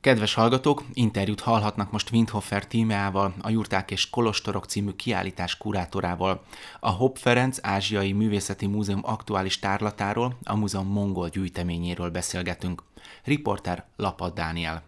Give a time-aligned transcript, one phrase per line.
[0.00, 6.42] Kedves hallgatók, interjút hallhatnak most Windhofer tímeával, a Jurták és Kolostorok című kiállítás kurátorával.
[6.80, 12.82] A Hopp Ferenc Ázsiai Művészeti Múzeum aktuális tárlatáról, a múzeum mongol gyűjteményéről beszélgetünk.
[13.24, 14.82] Riporter Lapad Dániel.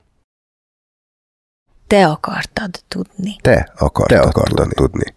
[1.86, 3.36] Te akartad tudni.
[3.40, 4.74] Te akartad, Te akartad tudni.
[4.74, 5.14] tudni.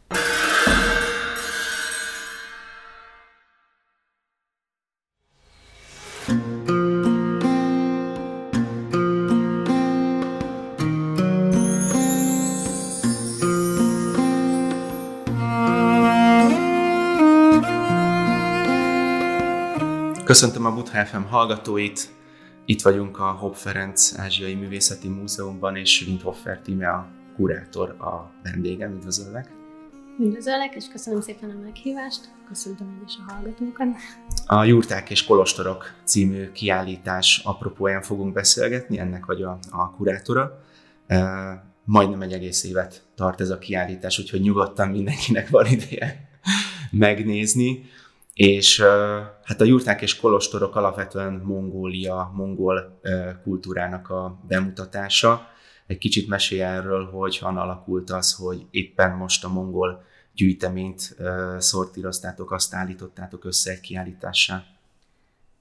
[20.25, 22.09] Köszöntöm a Butha FM hallgatóit,
[22.65, 28.93] itt vagyunk a Hopp Ferenc Ázsiai Művészeti Múzeumban, és Windhofer Tíme a kurátor a vendégem.
[28.93, 29.49] Üdvözöllek!
[30.19, 33.87] Üdvözöllek, és köszönöm szépen a meghívást, köszöntöm én is a hallgatókat.
[34.45, 40.61] A Jurták és Kolostorok című kiállítás apropóján fogunk beszélgetni, ennek vagy a, a kurátora.
[41.07, 41.19] E,
[41.83, 46.29] majdnem egy egész évet tart ez a kiállítás, úgyhogy nyugodtan mindenkinek van ideje
[46.91, 47.83] megnézni.
[48.35, 48.81] És
[49.43, 52.99] hát a jurták és kolostorok alapvetően Mongólia, mongol
[53.43, 55.47] kultúrának a bemutatása.
[55.87, 61.15] Egy kicsit mesél erről, hogy han alakult az, hogy éppen most a mongol gyűjteményt
[61.57, 64.63] szortíroztátok, azt állítottátok össze egy kiállítássá.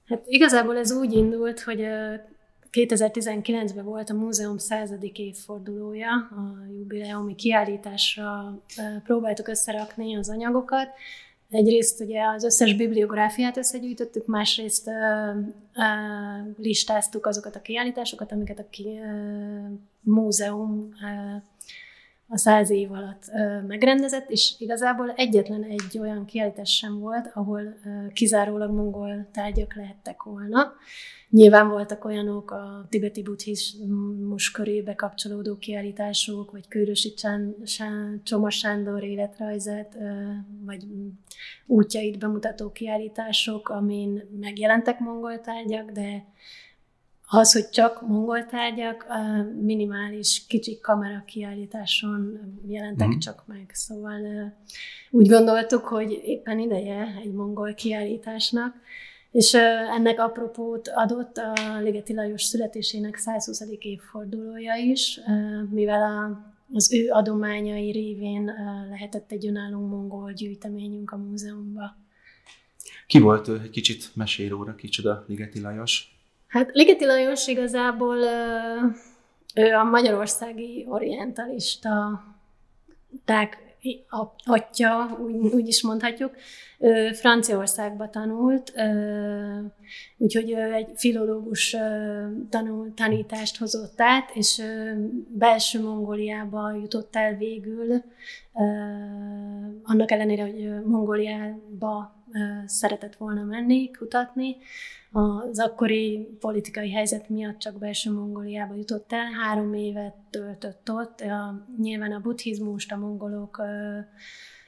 [0.07, 1.87] Hát igazából ez úgy indult, hogy
[2.71, 8.59] 2019-ben volt a múzeum századik évfordulója, a jubileumi kiállításra
[9.03, 10.87] próbáltuk összerakni az anyagokat,
[11.49, 15.83] Egyrészt ugye az összes bibliográfiát összegyűjtöttük, másrészt ö, ö,
[16.57, 21.35] listáztuk azokat a kiállításokat, amiket a ki, ö, múzeum ö,
[22.27, 23.31] a száz év alatt
[23.67, 27.75] megrendezett, és igazából egyetlen egy olyan kiállítás sem volt, ahol
[28.13, 30.73] kizárólag mongol tárgyak lehettek volna.
[31.29, 37.13] Nyilván voltak olyanok a tibeti buddhizmus körébe kapcsolódó kiállítások, vagy Kőrösi
[38.23, 39.97] Csoma Sándor életrajzát,
[40.65, 40.85] vagy
[41.65, 46.25] útjait bemutató kiállítások, amin megjelentek mongol tárgyak, de
[47.27, 49.05] az, hogy csak mongol tárgyak,
[49.61, 53.17] minimális kicsi kamera kiállításon jelentek mm.
[53.17, 53.69] csak meg.
[53.73, 54.19] Szóval
[55.11, 58.75] úgy gondoltuk, hogy éppen ideje egy mongol kiállításnak,
[59.31, 59.53] és
[59.97, 63.61] ennek apropót adott a Ligeti Lajos születésének 120.
[63.79, 65.19] évfordulója is,
[65.69, 68.51] mivel a, az ő adományai révén
[68.89, 71.95] lehetett egy önálló mongol gyűjteményünk a múzeumban.
[73.07, 73.59] Ki volt ő?
[73.63, 76.14] Egy kicsit mesél róla, kicsoda Ligeti Lajos?
[76.55, 78.17] Hát Ligeti Lajos igazából
[79.55, 82.23] ő a magyarországi orientalista
[83.25, 83.77] ták
[84.45, 86.31] atya, úgy, úgy is mondhatjuk,
[87.13, 88.73] Franciaországba tanult,
[90.17, 91.75] úgyhogy egy filológus
[92.49, 94.61] tanul, tanítást hozott át, és
[95.27, 98.03] belső Mongóliába jutott el végül,
[99.83, 102.15] annak ellenére, hogy Mongóliába
[102.65, 104.55] szeretett volna menni, kutatni,
[105.11, 111.23] az akkori politikai helyzet miatt csak belső Mongóliába jutott el, három évet töltött ott,
[111.77, 113.61] nyilván a buddhizmust, a mongolok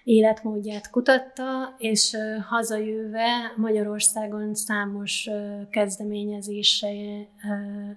[0.04, 2.18] életmódját kutatta, és
[2.48, 5.30] hazajöve Magyarországon számos
[5.70, 6.88] kezdeményezése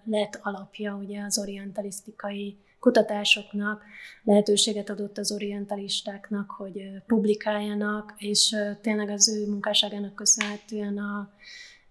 [0.04, 3.82] lett alapja ugye az orientalisztikai kutatásoknak,
[4.22, 11.32] lehetőséget adott az orientalistáknak, hogy publikáljanak, és tényleg az ő munkásságának köszönhetően a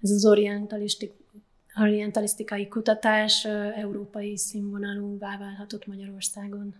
[0.01, 1.13] ez az orientalistik,
[1.75, 3.45] orientalisztikai kutatás
[3.75, 6.75] európai színvonalúvá válhatott Magyarországon.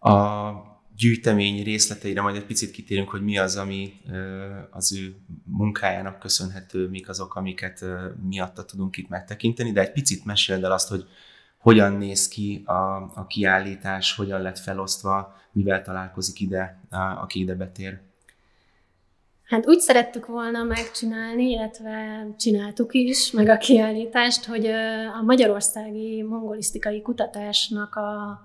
[0.00, 0.52] A
[0.96, 3.92] gyűjtemény részleteire majd egy picit kitérünk, hogy mi az, ami
[4.70, 7.84] az ő munkájának köszönhető, mik azok, amiket
[8.28, 11.04] miatta tudunk itt megtekinteni, de egy picit meséld el azt, hogy
[11.60, 12.72] hogyan néz ki a,
[13.14, 16.80] a kiállítás, hogyan lett felosztva, mivel találkozik ide,
[17.20, 18.00] aki ide betér.
[19.44, 24.66] Hát úgy szerettük volna megcsinálni, illetve csináltuk is, meg a kiállítást, hogy
[25.18, 28.40] a magyarországi mongolisztikai kutatásnak a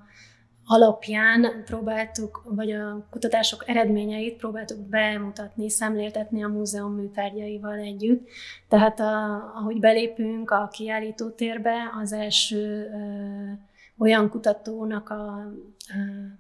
[0.65, 8.27] alapján próbáltuk, vagy a kutatások eredményeit próbáltuk bemutatni, szemléltetni a múzeum műtárgyaival együtt.
[8.67, 13.51] Tehát a, ahogy belépünk a kiállító térbe, az első ö,
[13.97, 15.51] olyan kutatónak a
[15.89, 16.33] ö,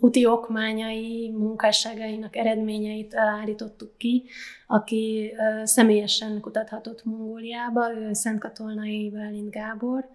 [0.00, 4.24] úti okmányai, munkásságainak eredményeit állítottuk ki,
[4.66, 5.32] aki
[5.64, 10.08] személyesen kutathatott Mongóliába, ő Szentkatolnai Bálint Gábor,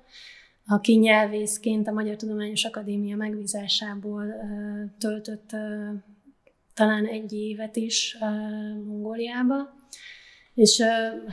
[0.68, 4.26] aki nyelvészként a Magyar Tudományos Akadémia megbízásából
[4.98, 5.50] töltött
[6.74, 8.18] talán egy évet is
[8.86, 9.74] Mongóliába,
[10.54, 10.84] és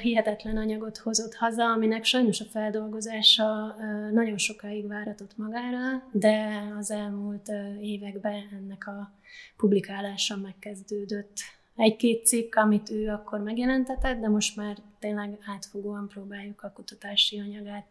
[0.00, 3.76] hihetetlen anyagot hozott haza, aminek sajnos a feldolgozása
[4.12, 7.48] nagyon sokáig váratott magára, de az elmúlt
[7.80, 9.12] években ennek a
[9.56, 11.32] publikálása megkezdődött.
[11.76, 17.86] Egy-két cikk, amit ő akkor megjelentetett, de most már tényleg átfogóan próbáljuk a kutatási anyagát,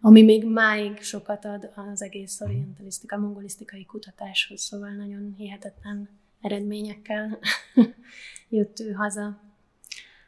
[0.00, 6.08] ami még máig sokat ad az egész orientalisztika, mongolisztikai kutatáshoz, szóval nagyon hihetetlen
[6.40, 7.38] eredményekkel
[8.48, 9.40] jött ő haza.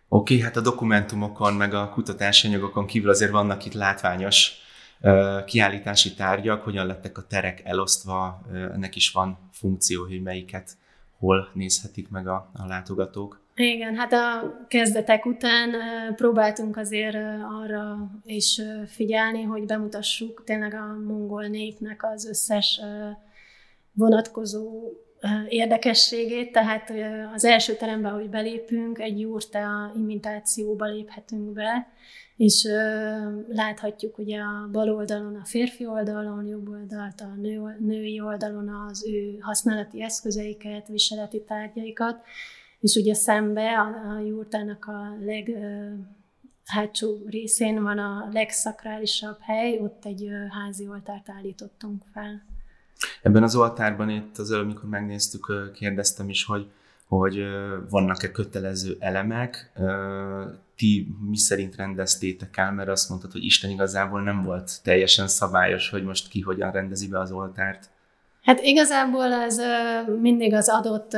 [0.08, 4.60] Oké, okay, hát a dokumentumokon, meg a kutatási anyagokon kívül azért vannak itt látványos
[5.46, 10.76] kiállítási tárgyak, hogyan lettek a terek elosztva, uh, ennek is van funkció, hogy melyiket
[11.18, 13.40] hol nézhetik meg a, a látogatók.
[13.54, 15.70] Igen, hát a kezdetek után
[16.16, 17.16] próbáltunk azért
[17.60, 22.80] arra is figyelni, hogy bemutassuk tényleg a mongol népnek az összes
[23.92, 24.92] vonatkozó
[25.48, 26.92] érdekességét, tehát
[27.34, 31.88] az első teremben, hogy belépünk, egy jurta imitációba léphetünk be,
[32.36, 32.68] és
[33.48, 39.06] láthatjuk ugye a bal oldalon a férfi oldalon, jobb oldalt a nő, női oldalon az
[39.06, 42.20] ő használati eszközeiket, viseleti tárgyaikat,
[42.82, 45.50] és ugye szembe a, a jurtának a leg
[46.64, 52.42] hátsó részén van a legszakrálisabb hely, ott egy házi oltárt állítottunk fel.
[53.22, 56.70] Ebben az oltárban itt az előbb, amikor megnéztük, kérdeztem is, hogy,
[57.06, 57.42] hogy
[57.90, 59.72] vannak-e kötelező elemek,
[60.76, 65.90] ti mi szerint rendeztétek el, mert azt mondtad, hogy Isten igazából nem volt teljesen szabályos,
[65.90, 67.90] hogy most ki hogyan rendezi be az oltárt.
[68.42, 69.60] Hát igazából ez
[70.20, 71.16] mindig az adott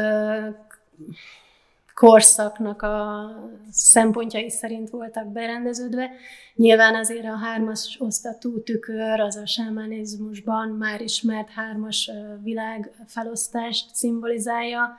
[1.95, 3.27] korszaknak a
[3.71, 6.11] szempontjai szerint voltak berendeződve.
[6.55, 12.11] Nyilván azért a hármas osztatú tükör az a sámánizmusban már ismert hármas
[12.43, 14.99] világfelosztást szimbolizálja,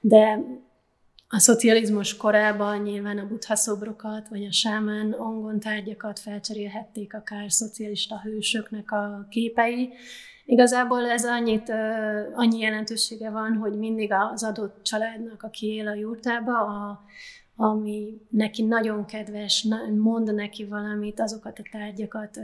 [0.00, 0.38] de
[1.32, 8.20] a szocializmus korában nyilván a buddha szobrokat, vagy a sámán ongon tárgyakat felcserélhették akár szocialista
[8.20, 9.92] hősöknek a képei,
[10.50, 11.72] Igazából ez annyit,
[12.34, 17.04] annyi jelentősége van, hogy mindig az adott családnak, aki él a jurtába, a,
[17.56, 19.66] ami neki nagyon kedves,
[19.96, 22.38] mond neki valamit, azokat a tárgyakat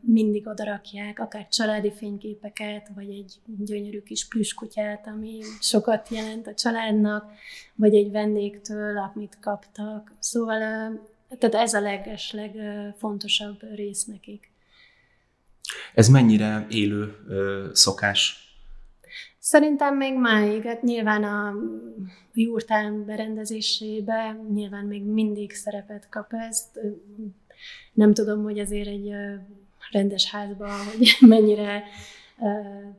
[0.00, 7.32] mindig odarakják, akár családi fényképeket, vagy egy gyönyörű kis plüskutyát, ami sokat jelent a családnak,
[7.74, 10.12] vagy egy vendégtől, amit kaptak.
[10.18, 10.58] Szóval
[11.38, 14.49] tehát ez a leges, legfontosabb rész nekik.
[15.94, 18.48] Ez mennyire élő ö, szokás?
[19.38, 21.54] Szerintem még máig, hát nyilván a
[22.34, 26.80] jurtán berendezésébe nyilván még mindig szerepet kap ezt.
[27.92, 29.12] Nem tudom, hogy azért egy
[29.90, 31.82] rendes házban, hogy mennyire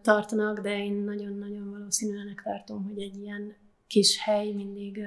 [0.01, 3.55] tartanak, de én nagyon-nagyon valószínűleg tartom, hogy egy ilyen
[3.87, 4.99] kis hely mindig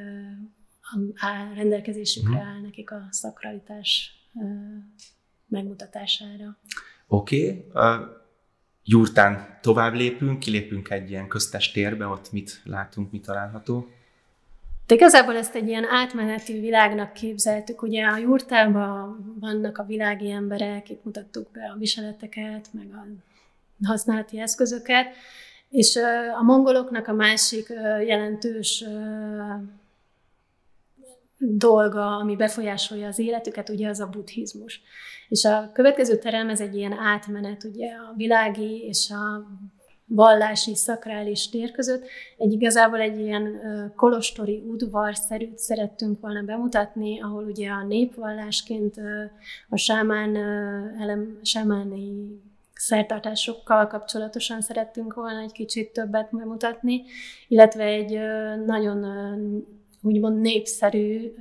[1.15, 2.47] áll, rendelkezésükre mhm.
[2.47, 4.13] áll nekik a szakralitás
[5.47, 6.59] megmutatására.
[7.15, 8.03] Oké, okay.
[9.25, 13.89] uh, tovább lépünk, kilépünk egy ilyen köztes térbe, ott mit látunk, mit található?
[14.87, 17.83] De igazából ezt egy ilyen átmeneti világnak képzeltük.
[17.83, 23.07] Ugye a jurtában vannak a világi emberek, itt mutattuk be a viseleteket, meg a
[23.87, 25.07] használati eszközöket,
[25.71, 25.97] és
[26.39, 27.69] a mongoloknak a másik
[28.07, 28.85] jelentős
[31.49, 34.81] dolga, ami befolyásolja az életüket, ugye az a buddhizmus.
[35.29, 39.47] És a következő terem, ez egy ilyen átmenet, ugye a világi és a
[40.07, 42.07] vallási, szakrális tér között.
[42.39, 43.61] Egy igazából egy ilyen
[43.97, 48.97] kolostori udvarszerűt szerettünk volna bemutatni, ahol ugye a népvallásként
[49.69, 50.37] a sámán,
[51.01, 52.13] elem, sámáni
[52.75, 57.03] szertartásokkal kapcsolatosan szerettünk volna egy kicsit többet bemutatni,
[57.49, 58.19] illetve egy
[58.67, 59.05] nagyon
[60.05, 61.35] úgymond népszerű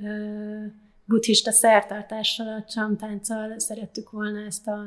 [1.04, 4.86] buddhista szertartással, a csamtánccal szerettük volna ezt a,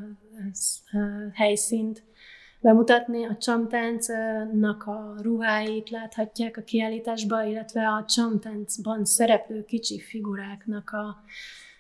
[0.52, 0.98] ezt a
[1.34, 2.04] helyszínt
[2.62, 3.26] bemutatni.
[3.26, 11.24] A csamtáncnak a ruháit láthatják a kiállításban, illetve a csamtáncban szereplő kicsi figuráknak a,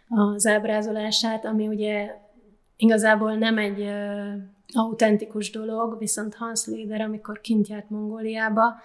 [0.08, 2.16] az ábrázolását, ami ugye
[2.78, 4.34] igazából nem egy uh,
[4.74, 8.76] autentikus dolog, viszont Hans Leder, amikor kint járt Mongóliába,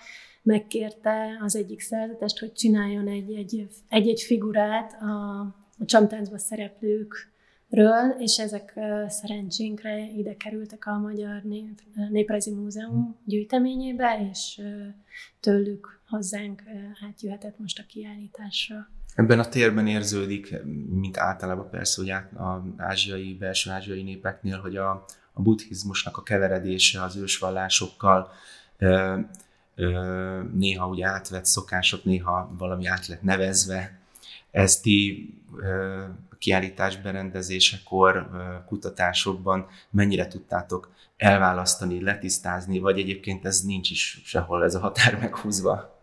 [0.43, 5.41] megkérte az egyik szerzetest, hogy csináljon egy-egy, egy-egy figurát a,
[5.79, 11.81] a csamtáncba szereplőkről, és ezek szerencsénkre ide kerültek a Magyar Nép,
[12.11, 14.61] Néprajzi Múzeum gyűjteményébe, és
[15.41, 16.63] tőlük hozzánk
[17.07, 18.89] átjöhetett most a kiállításra.
[19.15, 20.55] Ebben a térben érződik,
[20.89, 27.03] mint általában persze, hogy az ázsiai, belső ázsiai népeknél, hogy a, a buddhizmusnak a keveredése
[27.03, 28.31] az ősvallásokkal
[30.55, 34.01] néha ugye átvett szokások, néha valami át lett nevezve,
[34.51, 35.29] Ezt ti
[36.39, 38.31] kiállítás berendezésekor,
[38.67, 46.01] kutatásokban mennyire tudtátok elválasztani, letisztázni, vagy egyébként ez nincs is sehol ez a határ meghúzva?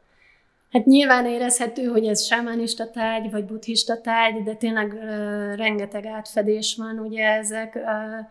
[0.71, 6.75] Hát nyilván érezhető, hogy ez sámánista tárgy, vagy buddhista tárgy, de tényleg uh, rengeteg átfedés
[6.77, 8.25] van, ugye ezek, uh,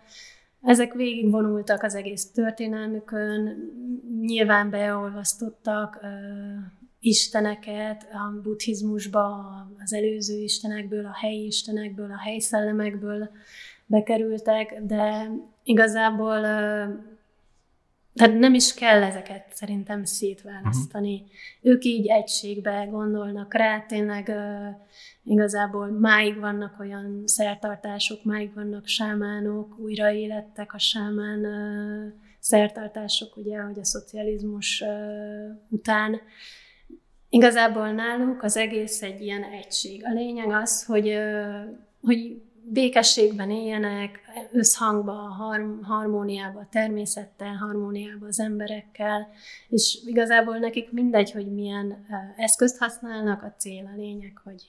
[0.63, 3.57] ezek végigvonultak az egész történelmükön,
[4.21, 6.09] nyilván beolvasztottak uh,
[7.01, 9.45] isteneket a buddhizmusba,
[9.85, 13.31] az előző istenekből, a helyi istenekből, a helyi szellemekből
[13.87, 15.31] bekerültek, de
[15.63, 16.47] igazából
[18.19, 21.15] tehát nem is kell ezeket szerintem szétválasztani.
[21.15, 21.73] Uh-huh.
[21.73, 24.77] Ők így egységbe gondolnak rá, tényleg uh,
[25.25, 33.79] igazából máig vannak olyan szertartások, máig vannak sámánok, újraélettek a sámán uh, szertartások, ugye, hogy
[33.79, 36.21] a szocializmus uh, után.
[37.29, 40.05] Igazából náluk az egész egy ilyen egység.
[40.05, 41.65] A lényeg az, hogy, uh,
[42.01, 44.21] hogy békességben éljenek,
[44.53, 49.29] összhangba, harm, harmóniába a természettel, harmóniába az emberekkel,
[49.69, 52.07] és igazából nekik mindegy, hogy milyen
[52.37, 54.63] eszközt használnak, a cél, a lényeg, hogy,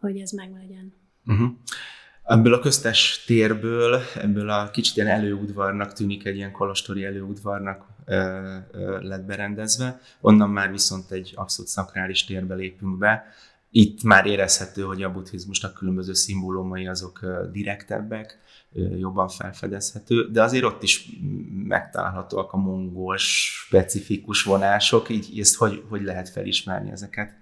[0.00, 0.92] hogy ez meglegyen.
[1.26, 1.48] Uh-huh.
[2.24, 8.56] Ebből a köztes térből, ebből a kicsit ilyen előudvarnak tűnik, egy ilyen kolostori előudvarnak ö,
[8.72, 13.24] ö, lett berendezve, onnan már viszont egy abszolút szakrális térbe lépünk be,
[13.70, 17.20] itt már érezhető, hogy a buddhizmusnak különböző szimbólumai azok
[17.52, 18.38] direktebbek,
[18.98, 21.10] jobban felfedezhető, de azért ott is
[21.52, 27.36] megtalálhatóak a mongol specifikus vonások, így ezt hogy, hogy lehet felismerni ezeket?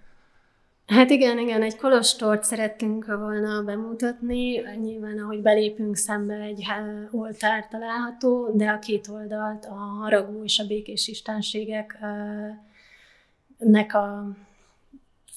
[0.87, 4.61] Hát igen, igen, egy kolostort szerettünk volna bemutatni.
[4.80, 6.64] Nyilván, ahogy belépünk szembe, egy
[7.11, 14.37] oltár található, de a két oldalt a haragú és a békés istenségeknek a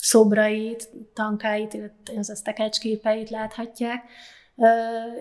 [0.01, 4.03] szobrait, tankáit, illetve az tekecsképeit láthatják.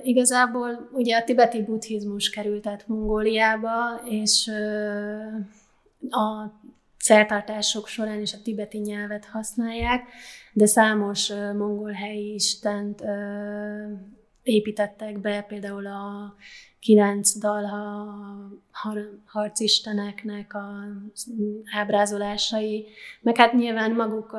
[0.03, 6.53] Igazából ugye a tibeti buddhizmus került át Mongóliába, és uh, a
[6.99, 10.09] szertartások során is a tibeti nyelvet használják,
[10.53, 13.03] de számos mongol helyi istent
[14.43, 16.35] építettek be, például a
[16.81, 18.07] kilenc dalha
[18.71, 20.85] har, harcisteneknek a
[21.77, 22.87] ábrázolásai,
[23.21, 24.37] meg hát nyilván maguk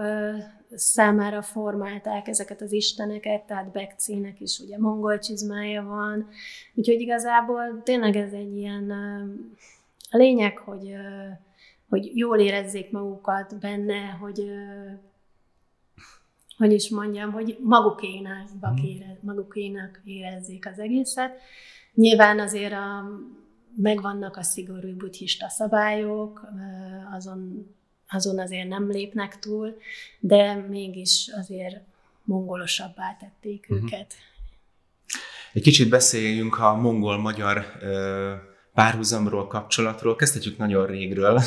[0.75, 6.27] számára formálták ezeket az isteneket, tehát Bekcének is ugye mongol csizmája van,
[6.73, 8.91] úgyhogy igazából tényleg ez egy ilyen,
[10.11, 10.93] a lényeg, hogy,
[11.89, 14.51] hogy jól érezzék magukat benne, hogy
[16.57, 18.81] hogy is mondjam, hogy magukénak, mhm.
[19.21, 21.41] magukénak érezzék az egészet,
[21.93, 23.03] Nyilván azért a,
[23.75, 26.47] megvannak a szigorú buddhista szabályok,
[27.11, 27.67] azon,
[28.07, 29.77] azon azért nem lépnek túl,
[30.19, 31.81] de mégis azért
[32.23, 33.85] mongolosabbá tették uh-huh.
[33.85, 34.13] őket.
[35.53, 37.65] Egy kicsit beszéljünk a mongol-magyar
[38.73, 40.15] párhuzamról, kapcsolatról.
[40.15, 41.41] Kezdhetjük nagyon régről.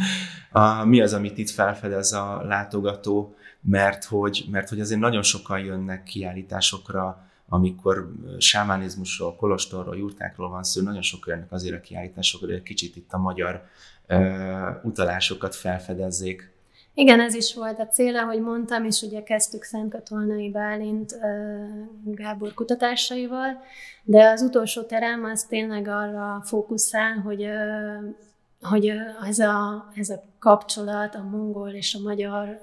[0.52, 5.58] a, mi az, amit itt felfedez a látogató, mert hogy, mert hogy azért nagyon sokan
[5.58, 12.50] jönnek kiállításokra amikor sámánizmusról, kolostorról, jurtákról van szó, nagyon sok olyanok azért a kiállítások, hogy
[12.50, 13.62] egy kicsit itt a magyar
[14.08, 16.56] uh, utalásokat felfedezzék.
[16.94, 22.14] Igen, ez is volt a cél, ahogy mondtam, és ugye kezdtük Szent Katolnai Bálint uh,
[22.14, 23.62] Gábor kutatásaival,
[24.04, 28.14] de az utolsó terem az tényleg arra fókuszál, hogy uh,
[28.60, 28.92] hogy
[29.26, 32.58] ez a, ez a kapcsolat a mongol és a magyar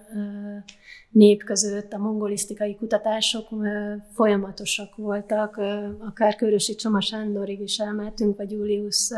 [1.10, 3.48] nép között, a mongolisztikai kutatások
[4.14, 5.58] folyamatosak voltak,
[6.00, 9.12] akár Körösi Csoma Sándorig is elmentünk, vagy Julius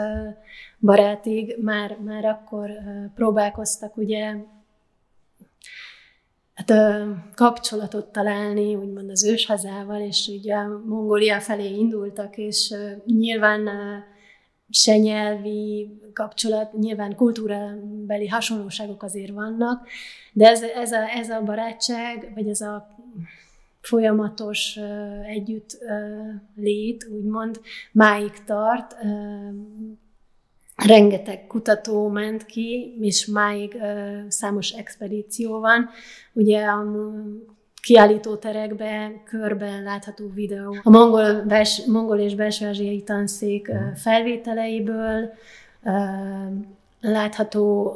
[0.79, 2.69] barátig, már, már akkor
[3.15, 4.35] próbálkoztak ugye
[6.53, 6.73] hát,
[7.35, 12.73] kapcsolatot találni, úgymond az őshazával, és ugye Mongólia felé indultak, és
[13.05, 13.69] nyilván
[14.69, 19.87] se nyelvi kapcsolat, nyilván kultúrabeli hasonlóságok azért vannak,
[20.33, 22.87] de ez, ez, a, ez a barátság, vagy ez a
[23.81, 28.95] folyamatos uh, együtt uh, lét, úgymond, máig tart.
[29.03, 29.55] Uh,
[30.85, 33.77] rengeteg kutató ment ki, és máig
[34.27, 35.89] számos expedíció van.
[36.33, 36.83] Ugye a
[37.87, 40.75] kiállítóterekben körben látható videó.
[40.83, 45.33] A mongol, bels, mongol és belső ázsiai tanszék felvételeiből
[47.01, 47.93] látható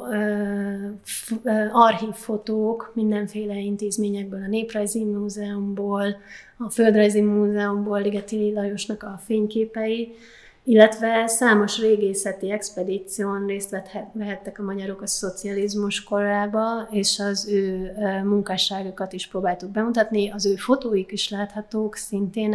[1.72, 6.16] archív fotók mindenféle intézményekből, a Néprajzi Múzeumból,
[6.58, 10.14] a Földrajzi Múzeumból, Ligeti Lajosnak a fényképei,
[10.64, 13.76] illetve számos régészeti expedíción részt
[14.12, 17.92] vehettek a magyarok a szocializmus korába, és az ő
[18.24, 20.30] munkásságokat is próbáltuk bemutatni.
[20.30, 22.54] Az ő fotóik is láthatók szintén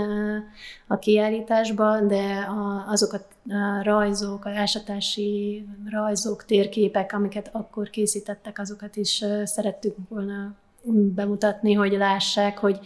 [0.87, 2.47] a kiállításban, de
[2.87, 10.55] azokat a rajzok, a ásatási rajzok, térképek, amiket akkor készítettek, azokat is szerettük volna
[10.93, 12.79] bemutatni, hogy lássák, hogy,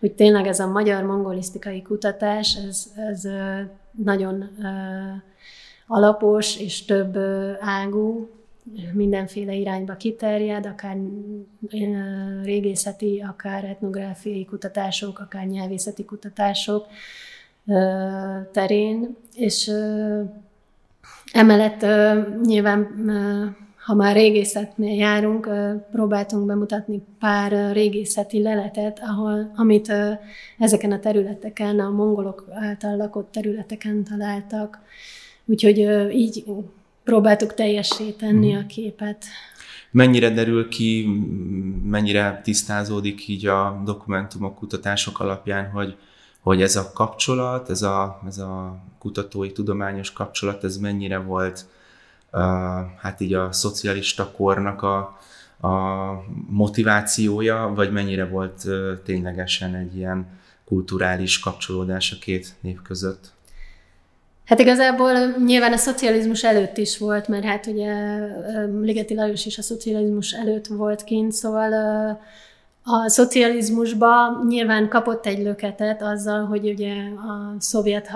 [0.00, 3.28] hogy tényleg ez a magyar mongolisztikai kutatás, ez, ez
[4.04, 4.50] nagyon
[5.86, 7.16] alapos és több
[7.60, 8.28] ágú,
[8.92, 10.96] mindenféle irányba kiterjed, akár
[12.42, 16.86] régészeti, akár etnográfiai kutatások, akár nyelvészeti kutatások
[18.52, 19.70] terén, és
[21.32, 21.86] emellett
[22.42, 22.80] nyilván
[23.84, 25.48] ha már régészetnél járunk,
[25.90, 29.92] próbáltunk bemutatni pár régészeti leletet, ahol, amit
[30.58, 34.78] ezeken a területeken, a mongolok által lakott területeken találtak.
[35.44, 35.78] Úgyhogy
[36.12, 36.44] így
[37.02, 38.62] próbáltuk teljesíteni hmm.
[38.62, 39.24] a képet.
[39.90, 41.06] Mennyire derül ki,
[41.84, 45.96] mennyire tisztázódik így a dokumentumok, kutatások alapján, hogy,
[46.40, 51.66] hogy ez a kapcsolat, ez a, ez a kutatói, tudományos kapcsolat, ez mennyire volt
[53.00, 55.18] hát így a szocialista kornak a,
[55.68, 55.74] a
[56.48, 58.64] motivációja, vagy mennyire volt
[59.04, 60.26] ténylegesen egy ilyen
[60.64, 63.32] kulturális kapcsolódás a két név között?
[64.44, 65.12] Hát igazából
[65.44, 68.18] nyilván a szocializmus előtt is volt, mert hát ugye
[68.82, 71.72] Ligeti Lajos is a szocializmus előtt volt kint, szóval
[72.82, 78.10] a szocializmusban nyilván kapott egy löketet azzal, hogy ugye a szovjet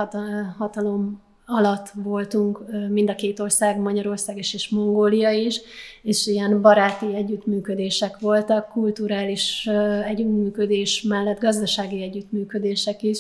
[0.58, 5.60] hatalom alatt voltunk mind a két ország, Magyarország és, és Mongólia is,
[6.02, 9.68] és ilyen baráti együttműködések voltak, kulturális
[10.04, 13.18] együttműködés mellett gazdasági együttműködések is,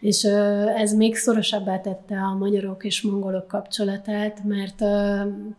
[0.00, 0.24] és
[0.76, 4.84] ez még szorosabbá tette a magyarok és mongolok kapcsolatát, mert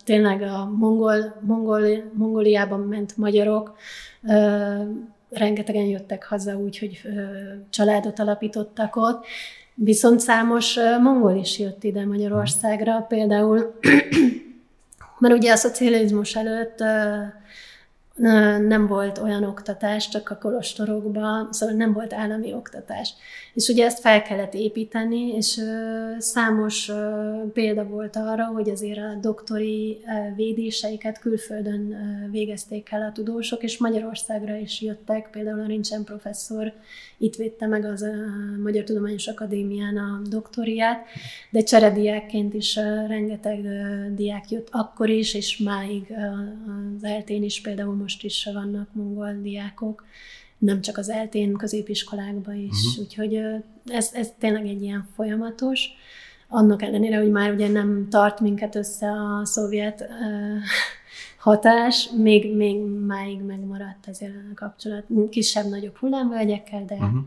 [0.06, 3.76] tényleg a mongol, mongol, Mongóliában ment magyarok,
[5.30, 7.02] rengetegen jöttek haza úgy, hogy
[7.70, 9.26] családot alapítottak ott,
[9.80, 13.80] Viszont számos mongol is jött ide Magyarországra, például,
[15.20, 16.84] mert ugye a szocializmus előtt
[18.68, 23.14] nem volt olyan oktatás, csak a kolostorokban, szóval nem volt állami oktatás.
[23.54, 25.62] És ugye ezt fel kellett építeni, és
[26.18, 26.92] számos
[27.54, 29.98] példa volt arra, hogy azért a doktori
[30.36, 31.96] védéseiket külföldön
[32.32, 36.74] végezték el a tudósok, és Magyarországra is jöttek, például a Rincsen professzor
[37.18, 38.14] itt védte meg az a
[38.64, 41.06] Magyar Tudományos Akadémián a doktoriát,
[41.50, 42.76] de cserediákként is
[43.08, 43.68] rengeteg
[44.16, 46.14] diák jött akkor is, és máig
[46.98, 50.06] az eltén is például most is vannak mongol diákok,
[50.58, 53.04] nem csak az eltén középiskolákban is, uh-huh.
[53.04, 53.40] úgyhogy
[53.86, 55.88] ez, ez tényleg egy ilyen folyamatos.
[56.48, 60.08] Annak ellenére, hogy már ugye nem tart minket össze a szovjet uh,
[61.48, 65.04] hatás, még, még máig megmaradt ezért a kapcsolat.
[65.30, 67.20] Kisebb-nagyobb hullámvölgyekkel, de, uh-huh.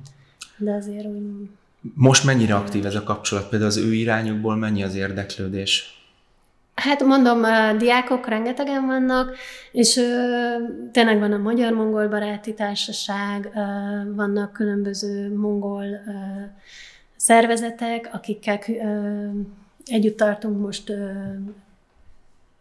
[0.57, 1.49] de azért úgy...
[1.95, 3.49] Most mennyire aktív ez a kapcsolat?
[3.49, 6.00] Például az ő irányukból mennyi az érdeklődés?
[6.81, 9.37] Hát mondom, a diákok rengetegen vannak,
[9.73, 10.55] és ö,
[10.93, 13.61] tényleg van a Magyar-Mongol Baráti Társaság, ö,
[14.15, 16.11] vannak különböző mongol ö,
[17.17, 19.29] szervezetek, akikkel ö,
[19.85, 21.11] együtt tartunk most ö,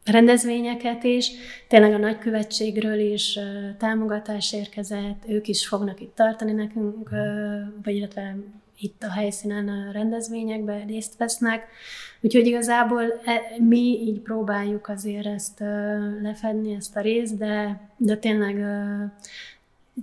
[0.05, 1.31] rendezvényeket is.
[1.67, 7.95] Tényleg a nagykövetségről is ö, támogatás érkezett, ők is fognak itt tartani nekünk, ö, vagy
[7.95, 8.35] illetve
[8.79, 11.67] itt a helyszínen a rendezvényekben részt vesznek.
[12.21, 15.59] Úgyhogy igazából e, mi így próbáljuk azért ezt
[16.21, 18.65] lefedni, ezt a részt, de, de tényleg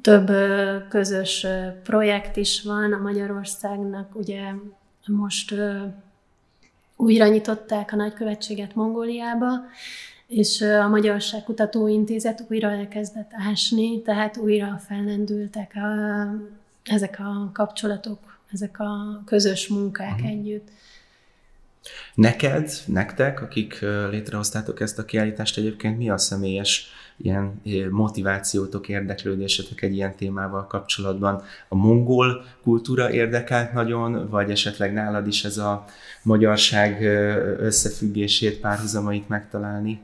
[0.03, 0.31] több
[0.89, 1.47] közös
[1.83, 4.15] projekt is van a Magyarországnak.
[4.15, 4.43] Ugye
[5.07, 5.55] most
[6.97, 9.51] újra nyitották a nagykövetséget Mongóliába,
[10.27, 16.27] és a Magyarság Kutatóintézet újra elkezdett ásni, tehát újra fellendültek a,
[16.85, 20.31] ezek a kapcsolatok ezek a közös munkák uh-huh.
[20.31, 20.69] együtt.
[22.15, 23.81] Neked, nektek, akik
[24.11, 31.43] létrehoztátok ezt a kiállítást egyébként, mi a személyes ilyen motivációtok, érdeklődésetek egy ilyen témával kapcsolatban?
[31.69, 35.85] A mongol kultúra érdekelt nagyon, vagy esetleg nálad is ez a
[36.23, 37.03] magyarság
[37.61, 40.01] összefüggését, párhuzamait megtalálni?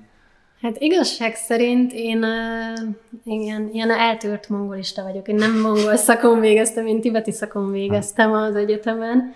[0.63, 2.95] Hát igazság szerint én uh,
[3.25, 5.29] ilyen, ilyen eltört mongolista vagyok.
[5.29, 9.33] Én nem mongol szakon végeztem, én tibeti szakon végeztem az egyetemen.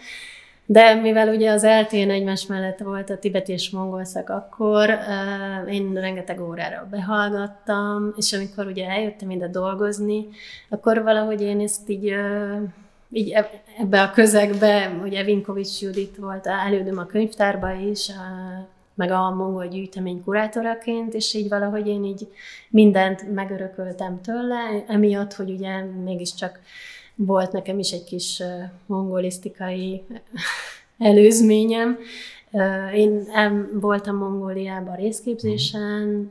[0.67, 5.75] De mivel ugye az eltén egymás mellett volt a tibeti és mongol szak, akkor uh,
[5.75, 10.29] én rengeteg órára behallgattam, és amikor ugye eljöttem ide dolgozni,
[10.69, 12.63] akkor valahogy én ezt így uh,
[13.11, 13.35] így
[13.79, 18.11] ebbe a közegbe, ugye Vinkovics Judit volt elődöm a könyvtárba is,
[18.97, 22.29] meg a mongol gyűjtemény kurátoraként, és így valahogy én így
[22.69, 26.61] mindent megörököltem tőle, emiatt, hogy ugye mégiscsak
[27.15, 28.43] volt nekem is egy kis
[28.87, 30.05] mongolisztikai
[30.99, 31.99] előzményem.
[32.95, 33.29] Én
[33.73, 36.31] voltam Mongóliában részképzésen,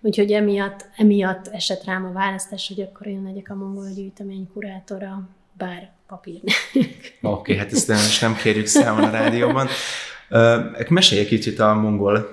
[0.00, 5.28] úgyhogy emiatt, emiatt esett rám a választás, hogy akkor én legyek a mongol gyűjtemény kurátora,
[5.52, 6.40] bár papír.
[6.42, 6.88] Oké,
[7.20, 9.68] okay, hát ezt most nem kérjük számon a rádióban.
[10.88, 12.30] Mesélj egy kicsit a mongol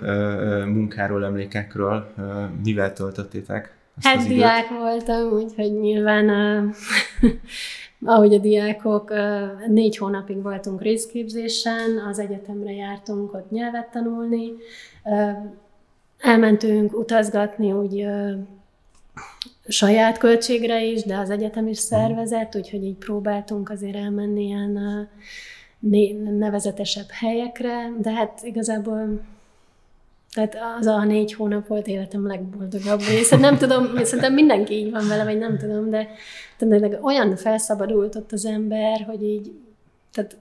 [0.66, 2.14] munkáról, emlékekről,
[2.64, 3.76] mivel töltöttétek?
[4.02, 6.30] Hát diák voltam, úgyhogy nyilván
[8.06, 9.14] ahogy a diákok,
[9.68, 14.52] négy hónapig voltunk részképzésen, az egyetemre jártunk ott nyelvet tanulni,
[16.18, 18.06] elmentünk utazgatni úgy
[19.68, 25.10] saját költségre is, de az egyetem is szervezett, úgyhogy így próbáltunk azért elmenni ilyen
[26.38, 29.20] nevezetesebb helyekre, de hát igazából
[30.34, 33.38] tehát az a négy hónap volt életem legboldogabb része.
[33.38, 36.08] Nem tudom, szerintem mindenki így van vele, vagy nem tudom, de
[36.58, 39.52] tényleg olyan felszabadult ott az ember, hogy így,
[40.14, 40.38] tehát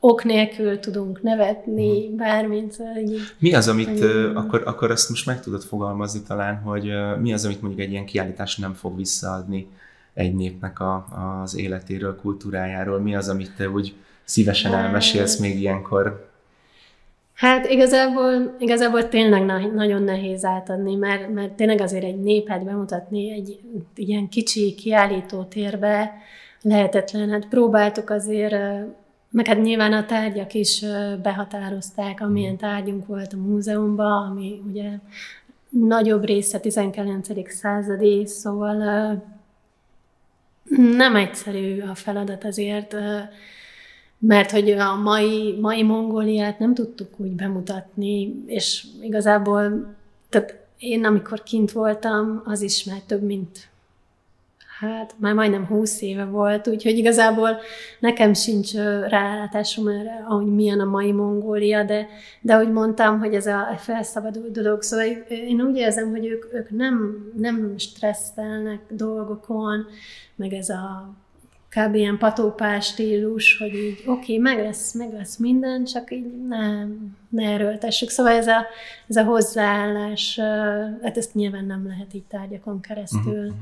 [0.00, 2.16] ok nélkül tudunk nevetni, mhm.
[2.16, 2.72] bármint.
[2.72, 6.90] Szóval így, mi az, amit, hogy, akkor, akkor azt most meg tudod fogalmazni talán, hogy
[7.20, 9.68] mi az, amit mondjuk egy ilyen kiállítás nem fog visszaadni
[10.14, 11.06] egy népnek a,
[11.42, 12.98] az életéről, kultúrájáról?
[13.00, 13.94] Mi az, amit te úgy
[14.26, 16.30] szívesen elmesélsz még ilyenkor?
[17.34, 23.60] Hát igazából, igazából tényleg nagyon nehéz átadni, mert, mert tényleg azért egy népet bemutatni egy
[23.94, 26.12] ilyen kicsi kiállító térbe
[26.62, 27.30] lehetetlen.
[27.30, 28.56] Hát próbáltuk azért,
[29.30, 30.84] meg hát nyilván a tárgyak is
[31.22, 32.56] behatározták, amilyen mm.
[32.56, 34.90] tárgyunk volt a múzeumban, ami ugye
[35.68, 37.50] nagyobb része 19.
[37.50, 38.76] századi, szóval
[40.96, 42.96] nem egyszerű a feladat azért
[44.18, 49.94] mert hogy a mai, mai Mongóliát nem tudtuk úgy bemutatni, és igazából,
[50.28, 53.68] tehát én amikor kint voltam, az is már több mint
[54.78, 57.58] hát már majdnem húsz éve volt, úgyhogy igazából
[58.00, 58.74] nekem sincs
[59.08, 62.06] rálátásom erre, ahogy milyen a mai Mongólia, de,
[62.40, 66.70] de ahogy mondtam, hogy ez a felszabadult dolog, szóval én úgy érzem, hogy ők, ők
[66.70, 69.86] nem, nem stresszelnek dolgokon,
[70.34, 71.14] meg ez a
[71.76, 71.94] kb.
[71.94, 76.84] ilyen patópás stílus, hogy így oké, okay, meg, lesz, meg lesz minden, csak így ne,
[77.28, 78.08] ne erőltessük.
[78.08, 78.66] Szóval ez a,
[79.08, 80.38] ez a hozzáállás,
[81.02, 83.56] hát ezt nyilván nem lehet így tárgyakon keresztül uh-huh.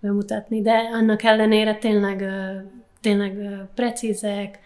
[0.00, 2.24] bemutatni, de annak ellenére tényleg,
[3.00, 4.58] tényleg precízek,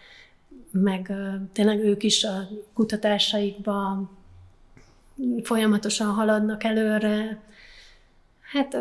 [0.71, 1.13] meg
[1.53, 4.09] tényleg ők is a kutatásaikban
[5.43, 7.39] folyamatosan haladnak előre.
[8.51, 8.77] Hát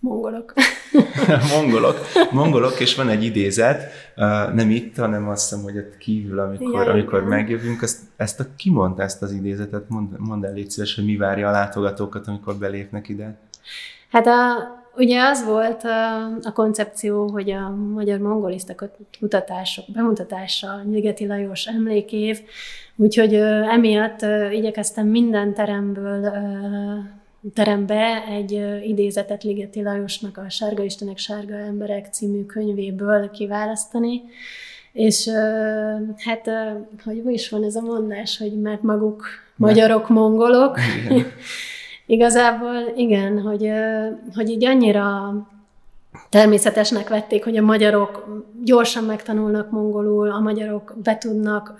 [0.00, 0.54] Mongolok.
[1.54, 1.98] mongolok.
[2.30, 3.92] Mongolok, és van egy idézet,
[4.54, 8.44] nem itt, hanem azt hiszem, hogy ott kívül, amikor, ja, amikor megjövünk, ezt, ezt a,
[8.56, 9.88] ki mondta ezt az idézetet?
[9.88, 13.36] Mond, mondd el légy szíves, hogy mi várja a látogatókat, amikor belépnek ide.
[14.10, 14.56] Hát a,
[14.96, 18.74] ugye az volt a, a koncepció, hogy a magyar mongolista
[19.20, 22.38] kutatások bemutatása, Nyigeti Lajos emlékév,
[22.96, 24.20] úgyhogy emiatt
[24.52, 26.32] igyekeztem minden teremből
[27.54, 34.22] terembe egy idézetet Ligeti Lajosnak a Sárga Istenek, Sárga Emberek című könyvéből kiválasztani,
[34.92, 35.28] és
[36.16, 36.50] hát,
[37.04, 39.24] hogy is van ez a mondás, hogy mert maguk
[39.56, 40.78] magyarok, mongolok.
[41.04, 41.26] Igen.
[42.06, 43.70] Igazából igen, hogy,
[44.34, 45.32] hogy így annyira
[46.28, 51.74] természetesnek vették, hogy a magyarok gyorsan megtanulnak mongolul, a magyarok be tudnak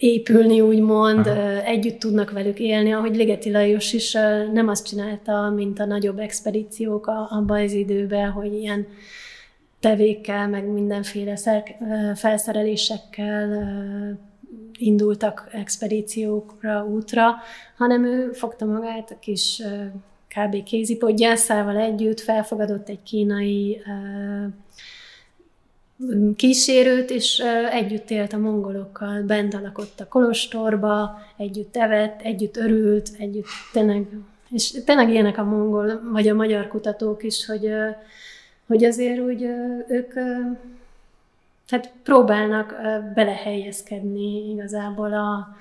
[0.00, 1.64] épülni, úgymond, Aha.
[1.64, 4.12] együtt tudnak velük élni, ahogy Ligeti Lajos is
[4.52, 8.86] nem azt csinálta, mint a nagyobb expedíciók abban az időben, hogy ilyen
[9.80, 11.76] tevékkel, meg mindenféle szer-
[12.14, 14.18] felszerelésekkel
[14.78, 17.34] indultak expedíciókra, útra,
[17.76, 19.62] hanem ő fogta magát a kis
[20.28, 20.62] kb.
[20.62, 23.82] kézipodgyászával együtt, felfogadott egy kínai
[26.36, 33.46] kísérőt, és együtt élt a mongolokkal, bent lakott a kolostorba, együtt evett, együtt örült, együtt
[33.72, 34.06] tényleg,
[34.50, 37.72] és tényleg ilyenek a mongol, vagy a magyar kutatók is, hogy,
[38.66, 39.42] hogy azért úgy
[39.88, 40.12] ők
[41.70, 42.74] tehát próbálnak
[43.14, 45.56] belehelyezkedni igazából a,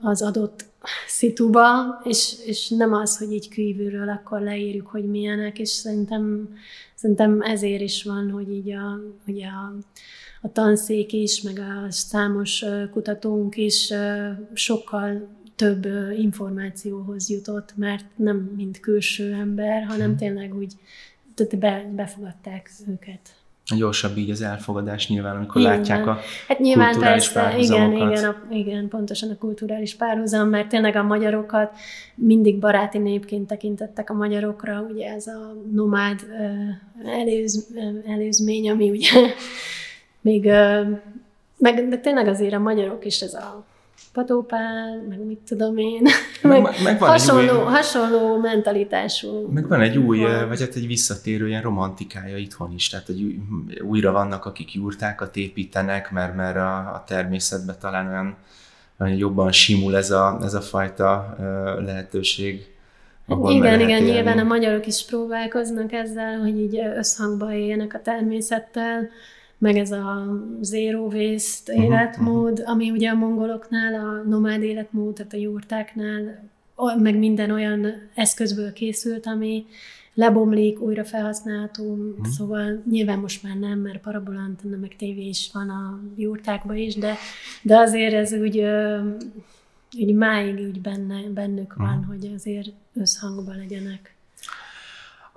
[0.00, 0.64] az adott
[1.06, 6.56] szituba, és, és nem az, hogy így kívülről akkor leírjuk, hogy milyenek, és szerintem,
[6.96, 9.74] szerintem ezért is van, hogy így a, hogy a,
[10.40, 13.92] a tanszék is, meg a számos kutatónk is
[14.52, 20.18] sokkal több információhoz jutott, mert nem mint külső ember, hanem mhm.
[20.18, 20.72] tényleg úgy
[21.58, 23.45] be, befogadták őket.
[23.74, 25.76] Gyorsabb így az elfogadás nyilván, amikor igen.
[25.76, 30.68] látják a hát nyilván kulturális persze, igen, igen, a, igen, pontosan a kulturális párhuzam, mert
[30.68, 31.72] tényleg a magyarokat
[32.14, 36.20] mindig baráti népként tekintettek a magyarokra, ugye ez a nomád
[37.04, 37.68] előz,
[38.06, 39.10] előzmény, ami ugye
[40.20, 40.44] még,
[41.58, 43.64] meg de tényleg azért a magyarok is ez a
[44.16, 46.02] patópál, meg mit tudom én,
[46.42, 49.48] meg, meg, meg van hasonló, új, hasonló mentalitású.
[49.50, 50.48] Meg van egy új, van.
[50.48, 53.36] vagy hát egy visszatérő ilyen romantikája itthon is, tehát hogy
[53.82, 58.36] újra vannak, akik jurtákat építenek, mert, mert a, a természetben talán olyan,
[59.00, 61.36] olyan jobban simul ez a, ez a fajta
[61.84, 62.74] lehetőség.
[63.28, 64.10] Igen, igen, élni.
[64.10, 69.08] nyilván a magyarok is próbálkoznak ezzel, hogy így összhangba éljenek a természettel,
[69.58, 72.70] meg ez a zero waste uh-huh, életmód, uh-huh.
[72.70, 76.50] ami ugye a mongoloknál, a nomád életmód, tehát a jurtáknál,
[76.98, 79.66] meg minden olyan eszközből készült, ami
[80.14, 82.26] lebomlik, újra felhasználható, uh-huh.
[82.26, 87.14] szóval nyilván most már nem, mert parabolantenna meg tévé is van a jurtákban is, de,
[87.62, 88.62] de azért ez úgy,
[89.98, 92.06] úgy máig úgy benne, bennük van, uh-huh.
[92.06, 94.15] hogy azért összhangban legyenek.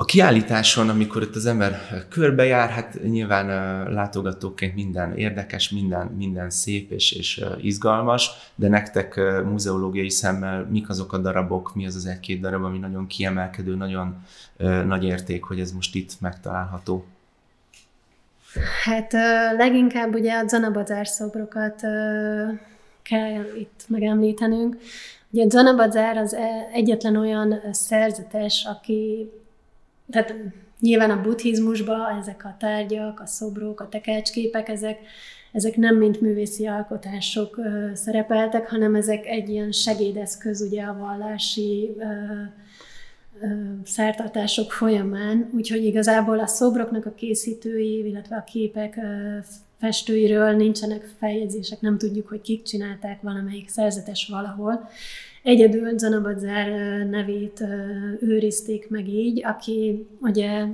[0.02, 3.48] A kiállításon, amikor itt az ember körbejár, hát nyilván
[3.94, 11.14] látogatóként minden érdekes, minden, minden szép és, és izgalmas, de nektek muzeológiai szemmel mik azok
[11.14, 14.26] a darabok, mi az az egy-két darab, ami nagyon kiemelkedő, nagyon
[14.86, 17.06] nagy érték, hogy ez most itt megtalálható?
[18.84, 19.14] Hát
[19.58, 21.82] leginkább ugye a Zanabazár szobrokat
[23.02, 24.78] kell itt megemlítenünk.
[25.30, 26.36] Ugye Zanabazár az
[26.74, 29.30] egyetlen olyan szerzetes, aki
[30.12, 30.36] tehát
[30.80, 35.00] nyilván a buddhizmusban ezek a tárgyak, a szobrok, a tekercsképek, ezek,
[35.52, 41.96] ezek nem mint művészi alkotások ö, szerepeltek, hanem ezek egy ilyen segédeszköz ugye a vallási
[42.00, 42.06] ö,
[43.84, 49.00] szertartások folyamán, úgyhogy igazából a szobroknak a készítői, illetve a képek
[49.80, 54.90] festőiről nincsenek feljegyzések, nem tudjuk, hogy kik csinálták valamelyik szerzetes valahol.
[55.50, 56.70] Egyedül Zanabadzár
[57.06, 57.64] nevét
[58.20, 60.66] őrizték meg így, aki ugye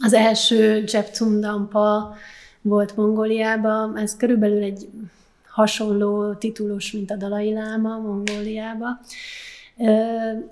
[0.00, 2.16] az első Jeptundampa
[2.62, 4.88] volt Mongóliában, ez körülbelül egy
[5.48, 9.00] hasonló titulus, mint a Dalai Láma Mongóliába.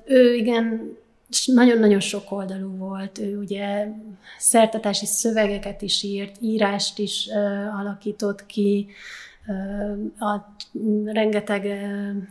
[0.04, 0.96] Ő igen,
[1.46, 3.18] nagyon-nagyon sok oldalú volt.
[3.18, 3.88] Ő ugye
[4.38, 7.28] szertatási szövegeket is írt, írást is
[7.80, 8.86] alakított ki,
[10.18, 10.54] a
[11.04, 11.66] rengeteg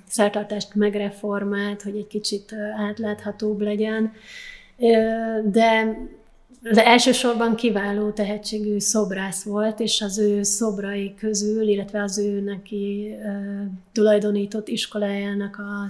[0.08, 4.12] szertartást megreformált, hogy egy kicsit átláthatóbb legyen,
[5.44, 5.98] de
[6.62, 13.16] de elsősorban kiváló tehetségű szobrász volt, és az ő szobrai közül, illetve az ő neki
[13.92, 15.90] tulajdonított iskolájának a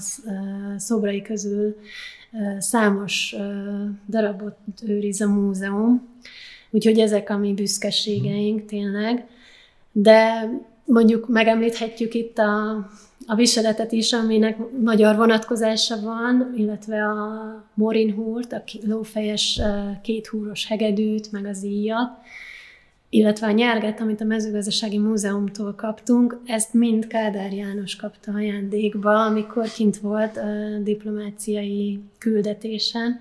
[0.77, 1.77] szobrai közül
[2.59, 3.35] számos
[4.09, 6.07] darabot őriz a múzeum.
[6.69, 9.25] Úgyhogy ezek a mi büszkeségeink tényleg.
[9.91, 10.49] De
[10.87, 12.69] mondjuk megemlíthetjük itt a,
[13.25, 19.61] a viseletet is, aminek magyar vonatkozása van, illetve a morin húrt, a lófejes
[20.01, 22.17] kéthúros hegedűt, meg az íjat,
[23.09, 29.67] illetve a nyerget, amit a mezőgazdasági múzeumtól kaptunk, ezt mind Kádár János kapta ajándékba, amikor
[29.67, 33.19] kint volt a diplomáciai küldetésen.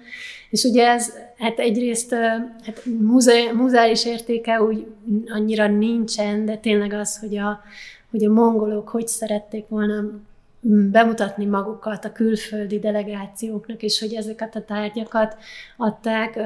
[0.51, 2.15] És ugye ez, hát egyrészt
[2.63, 4.87] hát múze, múzeális értéke úgy
[5.27, 7.61] annyira nincsen, de tényleg az, hogy a,
[8.11, 10.05] hogy a mongolok hogy szerették volna
[10.91, 15.37] bemutatni magukat a külföldi delegációknak, és hogy ezeket a tárgyakat
[15.77, 16.37] adták,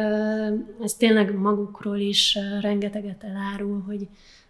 [0.83, 4.09] ez tényleg magukról is rengeteget elárul, hogy,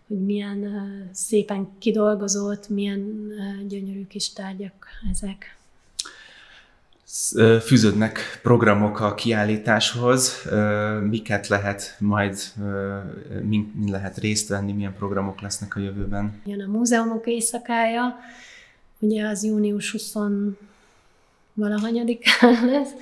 [0.09, 3.33] hogy milyen szépen kidolgozott, milyen
[3.68, 5.59] gyönyörű kis tárgyak ezek.
[7.61, 10.49] Fűződnek programok a kiállításhoz,
[11.09, 12.38] miket lehet majd,
[13.42, 16.40] min lehet részt venni, milyen programok lesznek a jövőben?
[16.44, 18.16] Jön a múzeumok éjszakája,
[19.00, 20.14] ugye az június 20
[21.54, 22.92] valahanyadikán lesz,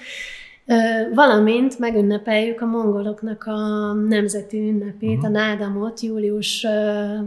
[1.14, 5.24] valamint megünnepeljük a mongoloknak a nemzeti ünnepét, uh-huh.
[5.24, 6.66] a nádamot, július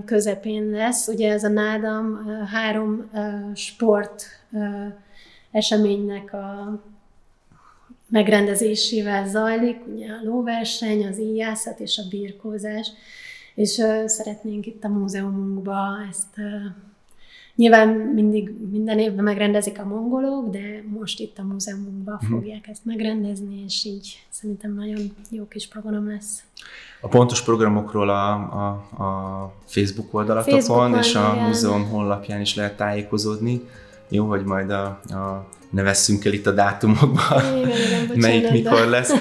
[0.05, 1.07] közepén lesz.
[1.07, 3.10] Ugye ez a nádam három
[3.55, 4.25] sport
[5.51, 6.79] eseménynek a
[8.10, 12.91] megrendezésével zajlik, ugye a lóverseny, az íjászat és a birkózás,
[13.55, 13.69] és
[14.05, 15.77] szeretnénk itt a múzeumunkba
[16.10, 16.36] ezt
[17.62, 22.30] Nyilván mindig minden évben megrendezik a mongolok, de most itt a múzeumunkban hmm.
[22.30, 26.43] fogják ezt megrendezni, és így szerintem nagyon jó kis program lesz.
[27.02, 28.67] A pontos programokról a, a,
[29.04, 31.47] a Facebook oldalatokon Facebook és a igen.
[31.47, 33.62] múzeum honlapján is lehet tájékozódni.
[34.10, 38.52] Jó, hogy majd a, a ne vesszünk el itt a dátumokba, igen, igen, bocsánat, melyik
[38.52, 39.12] mikor lesz.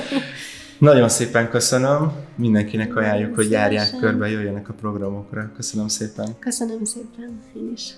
[0.80, 5.50] Nagyon szépen köszönöm, mindenkinek ajánljuk, hogy járják körbe, jöjjenek a programokra.
[5.56, 6.38] Köszönöm szépen.
[6.38, 7.94] Köszönöm szépen, én is.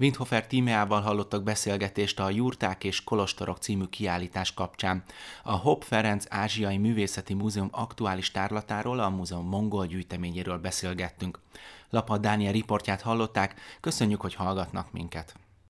[0.00, 5.04] Windhofer tímeával hallottak beszélgetést a Jurták és Kolostorok című kiállítás kapcsán.
[5.42, 11.38] A Hopp Ferenc Ázsiai Művészeti Múzeum aktuális tárlatáról, a múzeum mongol gyűjteményéről beszélgettünk.
[11.90, 15.34] Lapa Dániel riportját hallották, köszönjük, hogy hallgatnak minket.